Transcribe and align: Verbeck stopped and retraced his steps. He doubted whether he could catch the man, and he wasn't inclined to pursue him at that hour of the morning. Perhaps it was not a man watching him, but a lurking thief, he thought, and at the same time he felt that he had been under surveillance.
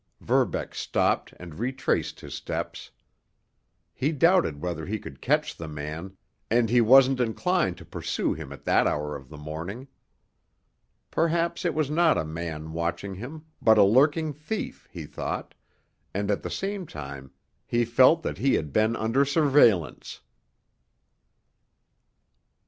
Verbeck 0.19 0.73
stopped 0.73 1.31
and 1.39 1.59
retraced 1.59 2.21
his 2.21 2.33
steps. 2.33 2.89
He 3.93 4.11
doubted 4.11 4.59
whether 4.59 4.83
he 4.87 4.97
could 4.97 5.21
catch 5.21 5.55
the 5.55 5.67
man, 5.67 6.17
and 6.49 6.71
he 6.71 6.81
wasn't 6.81 7.19
inclined 7.19 7.77
to 7.77 7.85
pursue 7.85 8.33
him 8.33 8.51
at 8.51 8.63
that 8.63 8.87
hour 8.87 9.15
of 9.15 9.29
the 9.29 9.37
morning. 9.37 9.87
Perhaps 11.11 11.65
it 11.65 11.75
was 11.75 11.91
not 11.91 12.17
a 12.17 12.25
man 12.25 12.73
watching 12.73 13.13
him, 13.13 13.45
but 13.61 13.77
a 13.77 13.83
lurking 13.83 14.33
thief, 14.33 14.87
he 14.89 15.05
thought, 15.05 15.53
and 16.15 16.31
at 16.31 16.41
the 16.41 16.49
same 16.49 16.87
time 16.87 17.29
he 17.63 17.85
felt 17.85 18.23
that 18.23 18.39
he 18.39 18.55
had 18.55 18.73
been 18.73 18.95
under 18.95 19.23
surveillance. 19.23 20.21